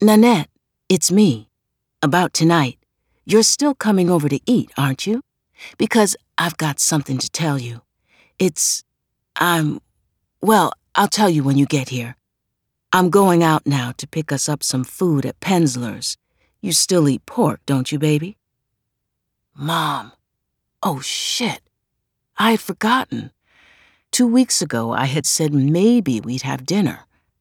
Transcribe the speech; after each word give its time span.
Nanette, 0.00 0.48
it's 0.88 1.10
me. 1.10 1.48
About 2.02 2.32
tonight. 2.32 2.78
You're 3.24 3.42
still 3.42 3.74
coming 3.74 4.08
over 4.08 4.28
to 4.28 4.38
eat, 4.46 4.70
aren't 4.78 5.08
you? 5.08 5.22
Because 5.76 6.14
I've 6.38 6.56
got 6.56 6.78
something 6.78 7.18
to 7.18 7.28
tell 7.28 7.58
you. 7.58 7.82
It's. 8.38 8.84
I'm. 9.34 9.80
Well, 10.40 10.72
I'll 10.94 11.08
tell 11.08 11.28
you 11.28 11.42
when 11.42 11.58
you 11.58 11.66
get 11.66 11.88
here. 11.88 12.14
I'm 12.92 13.10
going 13.10 13.42
out 13.42 13.66
now 13.66 13.92
to 13.96 14.06
pick 14.06 14.30
us 14.30 14.48
up 14.48 14.62
some 14.62 14.84
food 14.84 15.26
at 15.26 15.40
Penzler's. 15.40 16.16
You 16.60 16.70
still 16.70 17.08
eat 17.08 17.26
pork, 17.26 17.60
don't 17.66 17.90
you, 17.90 17.98
baby? 17.98 18.36
Mom. 19.52 20.12
Oh, 20.80 21.00
shit. 21.00 21.60
I 22.38 22.52
had 22.52 22.60
forgotten. 22.60 23.32
Two 24.12 24.28
weeks 24.28 24.62
ago, 24.62 24.92
I 24.92 25.06
had 25.06 25.26
said 25.26 25.52
maybe 25.52 26.20
we'd 26.20 26.42
have 26.42 26.64
dinner. 26.64 27.00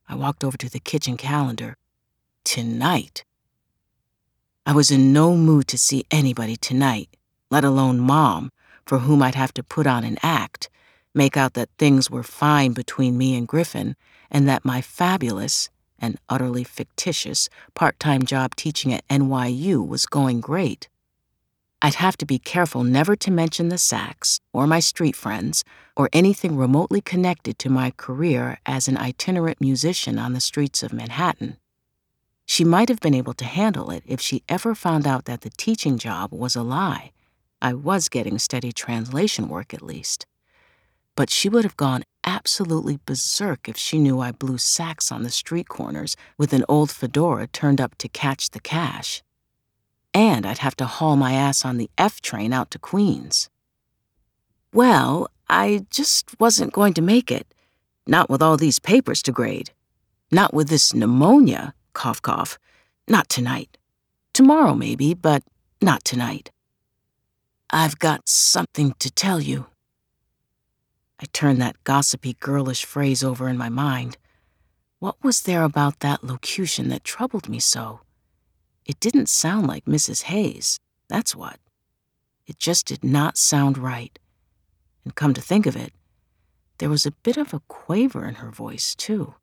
I 0.09 0.15
walked 0.15 0.43
over 0.43 0.57
to 0.57 0.69
the 0.71 0.79
kitchen 0.79 1.17
calendar. 1.17 1.77
Tonight. 2.49 3.25
I 4.65 4.71
was 4.71 4.89
in 4.89 5.11
no 5.11 5.35
mood 5.35 5.67
to 5.67 5.77
see 5.77 6.05
anybody 6.09 6.55
tonight, 6.55 7.09
let 7.51 7.65
alone 7.65 7.99
Mom, 7.99 8.53
for 8.85 8.99
whom 8.99 9.21
I'd 9.21 9.35
have 9.35 9.53
to 9.55 9.63
put 9.63 9.85
on 9.85 10.05
an 10.05 10.17
act, 10.23 10.69
make 11.13 11.35
out 11.35 11.55
that 11.55 11.67
things 11.77 12.09
were 12.09 12.23
fine 12.23 12.71
between 12.71 13.17
me 13.17 13.35
and 13.35 13.49
Griffin, 13.49 13.97
and 14.31 14.47
that 14.47 14.63
my 14.63 14.79
fabulous 14.79 15.69
and 15.99 16.17
utterly 16.29 16.63
fictitious 16.63 17.49
part 17.73 17.99
time 17.99 18.23
job 18.23 18.55
teaching 18.55 18.93
at 18.93 19.05
NYU 19.09 19.85
was 19.85 20.05
going 20.05 20.39
great. 20.39 20.87
I'd 21.81 21.95
have 21.95 22.15
to 22.15 22.25
be 22.25 22.39
careful 22.39 22.85
never 22.85 23.17
to 23.17 23.29
mention 23.29 23.67
the 23.67 23.77
sax, 23.77 24.39
or 24.53 24.65
my 24.67 24.79
street 24.79 25.17
friends, 25.17 25.65
or 25.97 26.09
anything 26.13 26.55
remotely 26.55 27.01
connected 27.01 27.59
to 27.59 27.69
my 27.69 27.91
career 27.97 28.57
as 28.65 28.87
an 28.87 28.97
itinerant 28.97 29.59
musician 29.59 30.17
on 30.17 30.31
the 30.31 30.39
streets 30.39 30.81
of 30.81 30.93
Manhattan. 30.93 31.57
She 32.49 32.63
might 32.63 32.87
have 32.87 33.01
been 33.01 33.13
able 33.13 33.33
to 33.33 33.45
handle 33.45 33.91
it 33.91 34.03
if 34.07 34.21
she 34.21 34.41
ever 34.47 34.73
found 34.73 35.05
out 35.05 35.25
that 35.25 35.41
the 35.41 35.49
teaching 35.49 35.97
job 35.97 36.31
was 36.31 36.55
a 36.55 36.63
lie. 36.63 37.11
I 37.61 37.73
was 37.73 38.07
getting 38.07 38.39
steady 38.39 38.71
translation 38.71 39.49
work 39.49 39.73
at 39.73 39.81
least. 39.81 40.25
But 41.13 41.29
she 41.29 41.49
would 41.49 41.65
have 41.65 41.75
gone 41.75 42.03
absolutely 42.23 42.99
berserk 43.05 43.67
if 43.67 43.75
she 43.75 43.99
knew 43.99 44.21
I 44.21 44.31
blew 44.31 44.57
sax 44.57 45.11
on 45.11 45.23
the 45.23 45.29
street 45.29 45.67
corners 45.67 46.15
with 46.37 46.53
an 46.53 46.63
old 46.69 46.89
fedora 46.89 47.47
turned 47.47 47.81
up 47.81 47.97
to 47.97 48.07
catch 48.07 48.51
the 48.51 48.61
cash. 48.61 49.21
And 50.13 50.45
I'd 50.45 50.59
have 50.59 50.77
to 50.77 50.85
haul 50.85 51.17
my 51.17 51.33
ass 51.33 51.65
on 51.65 51.75
the 51.75 51.89
F 51.97 52.21
train 52.21 52.53
out 52.53 52.71
to 52.71 52.79
Queens. 52.79 53.49
Well, 54.73 55.27
I 55.49 55.85
just 55.89 56.39
wasn't 56.39 56.71
going 56.71 56.93
to 56.93 57.01
make 57.01 57.29
it. 57.29 57.53
Not 58.07 58.29
with 58.29 58.41
all 58.41 58.55
these 58.55 58.79
papers 58.79 59.21
to 59.23 59.33
grade. 59.33 59.71
Not 60.31 60.53
with 60.53 60.69
this 60.69 60.93
pneumonia 60.93 61.73
cough, 61.97 62.21
cough. 62.21 62.59
Not 63.07 63.27
tonight. 63.27 63.75
Tomorrow, 64.31 64.75
maybe, 64.75 65.15
but 65.15 65.41
not 65.81 66.03
tonight. 66.03 66.51
I've 67.71 67.97
got 67.97 68.29
something 68.29 68.93
to 68.99 69.09
tell 69.09 69.41
you. 69.41 69.65
I 71.19 71.25
turned 71.33 71.59
that 71.59 71.83
gossipy, 71.83 72.37
girlish 72.39 72.85
phrase 72.85 73.23
over 73.23 73.49
in 73.49 73.57
my 73.57 73.69
mind. 73.69 74.17
What 74.99 75.15
was 75.23 75.41
there 75.41 75.63
about 75.63 76.01
that 76.01 76.23
locution 76.23 76.89
that 76.89 77.03
troubled 77.03 77.49
me 77.49 77.59
so? 77.59 78.01
It 78.85 78.99
didn't 78.99 79.27
sound 79.27 79.65
like 79.65 79.85
Mrs. 79.85 80.23
Hayes, 80.23 80.79
that's 81.09 81.35
what. 81.35 81.57
It 82.45 82.59
just 82.59 82.85
did 82.85 83.03
not 83.03 83.37
sound 83.37 83.75
right. 83.75 84.17
And 85.03 85.15
come 85.15 85.33
to 85.33 85.41
think 85.41 85.65
of 85.65 85.75
it, 85.75 85.93
there 86.77 86.91
was 86.91 87.07
a 87.07 87.17
bit 87.23 87.37
of 87.37 87.55
a 87.55 87.61
quaver 87.67 88.27
in 88.27 88.35
her 88.35 88.51
voice, 88.51 88.93
too. 88.93 89.33